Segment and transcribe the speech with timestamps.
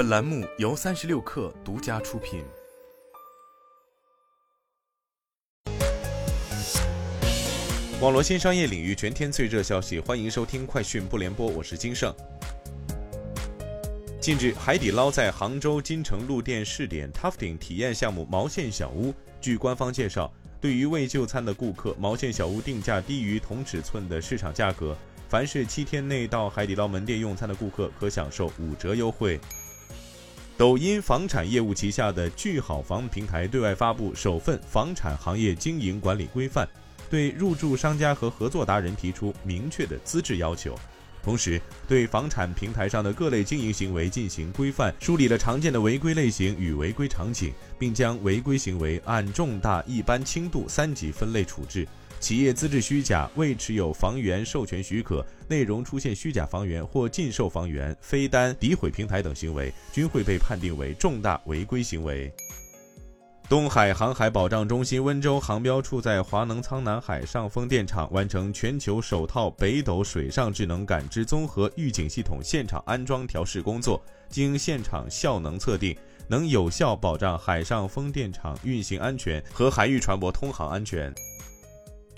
[0.00, 2.42] 本栏目由三十六氪独家出品。
[8.00, 12.10] 网络新商业领域全天最热消息，欢迎收听快讯不联播，我是金盛。
[14.22, 19.12] 近日，海底捞在杭州金城路店试点 Tufting 体验项目毛线小屋。
[19.38, 20.32] 据官方介绍，
[20.62, 24.96] 对于未就餐的顾客，毛线小屋定价低于同尺寸的市场价格。
[25.28, 29.38] 凡是七天内到海底捞门店用餐的顾客，可享受五折优惠。
[30.60, 36.68] 抖音房产业务旗下的聚好房平台对外发布首份房产行业经营管理规范。
[37.08, 40.78] 对入驻商家和合作达人提出明确的资质要求，
[41.22, 41.58] 同时
[41.88, 51.88] 对房产平台上的各类经营行为进行规范，梳理了常见的违规类型与违规场景，并将违规行为按重大、一般、轻度三级分类处置。
[52.20, 62.30] 企业资质虚假、未持有房源授权许可、内容出现虚假房源或禁售房源、飞单、诋毁平台等行为，均会被判定为重大违规行为。
[63.48, 75.96] 东海航海保障中心温州航标处在华能苍南海上风电场完成全球首套北斗水上智能感知综合预警系统现场安装调试工作，经现场效能测定，
[76.28, 81.12] 能有效保障海上风电场运行安全和海域船舶通航安全。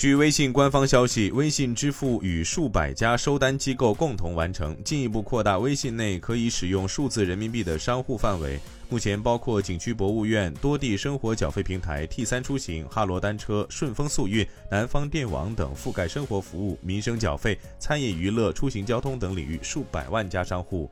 [0.02, 8.58] 据微信官方消息，微信支付与数百家收单机构共同完成，进一步扩大微信内可以使用数字人民币的商户范围。
[8.88, 20.90] 目前包括景区博物院、多地生活缴费平台 T 三出行、哈罗单车、顺丰速运、南方电网等覆盖生活服务、民生缴费、餐饮娱乐、出行交通等领域数百万家商户。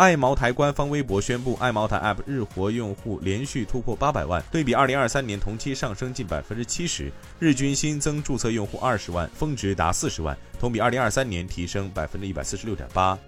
[0.00, 13.18] 爱茅台官方微博宣布，爱茅台 App 日活用户连续突破八百万，对比二零二三年同期上升近百分之七十，日均新增注册用户二十万，峰值达四十万，同比二零二三年提升百分之一百四十六点八。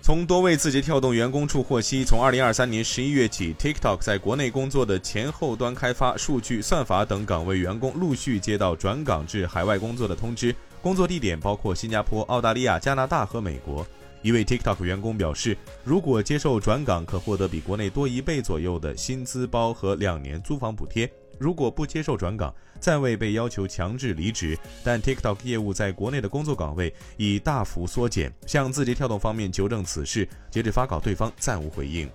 [0.00, 13.86] 从多位字节跳动员工处获悉，从二零二三年十一月起，TikTok 在国内工作的前后端开发、数据、算法等岗位员工陆续接到转岗至海外工作的通知，工作地点包括新加坡、澳大利亚、加拿大和美国。
[14.26, 21.06] 一位 TikTok 员工表示，如果接受转岗，可获得比国内多一倍左右的薪资包和两年租房补贴；
[21.38, 24.58] 如果不接受转岗，暂未被要求强制离职。
[24.82, 30.28] 但 TikTok 业务在国内的工作岗位已大幅缩减，向字节跳动方面求证此事。
[30.50, 32.10] 截至发稿，对方暂无回应。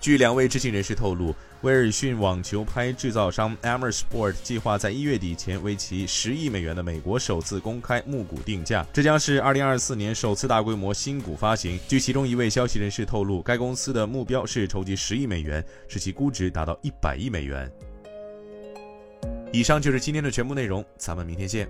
[0.00, 11.78] 据两位知情人士透露，威尔逊网球拍制造商 Amer Sport 计划在一月底前为其十亿美元的美国首次公开募股定价，这将是二零二四年首次大规模新股发行。
[11.88, 17.70] 据其中一位消息人士透露，该公司的目标是筹集十亿美元，使其估值达到一百亿美元。
[19.52, 21.68] 以上就是今天的全部内容，咱们明天见。